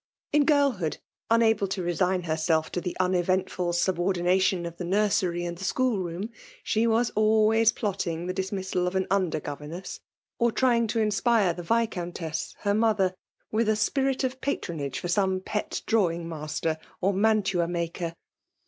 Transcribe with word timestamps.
In 0.33 0.45
girlhood, 0.45 0.97
unable 1.29 1.67
to 1.67 1.83
resign 1.83 2.23
herself 2.23 2.71
to 2.71 2.81
the 2.81 2.97
uneventful, 2.99 3.71
subordination 3.71 4.65
of 4.65 4.77
the 4.77 4.83
nursery 4.83 5.45
and 5.45 5.55
the 5.59 5.63
school 5.63 5.99
room, 5.99 6.31
she 6.63 6.87
was 6.87 7.11
always 7.11 7.71
plotting 7.71 8.25
the 8.25 8.33
dismiaaal 8.33 8.87
of 8.87 8.95
an 8.95 9.05
under 9.11 9.39
govemess, 9.39 9.99
or 10.39 10.51
trying 10.51 10.87
to 10.87 10.99
inspire 10.99 11.53
the 11.53 11.61
Viscountess 11.61 12.55
her 12.61 12.73
mother 12.73 13.13
with 13.51 13.69
a 13.69 13.75
spirit 13.75 14.23
of 14.23 14.41
patronage 14.41 14.97
for 14.97 15.07
some 15.07 15.39
pet 15.39 15.83
dramng 15.85 16.25
master 16.25 16.79
or 16.99 17.13
mantua 17.13 17.67
maker. 17.67 18.15